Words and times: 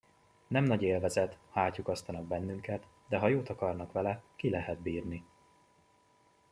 Nem 0.47 0.63
nagy 0.63 0.81
élvezet, 0.81 1.37
ha 1.49 1.59
átlyukasztanak 1.59 2.23
bennünket, 2.27 2.87
de 3.07 3.17
ha 3.17 3.27
jót 3.27 3.49
akarnak 3.49 3.91
vele, 3.91 4.21
ki 4.35 4.49
lehet 4.49 4.79
bírni! 4.81 5.25